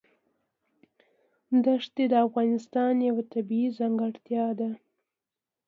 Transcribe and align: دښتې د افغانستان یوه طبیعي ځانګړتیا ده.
دښتې 1.65 2.03
د 2.09 2.13
افغانستان 2.27 2.93
یوه 3.09 3.23
طبیعي 3.33 3.69
ځانګړتیا 3.77 4.45
ده. 4.59 4.69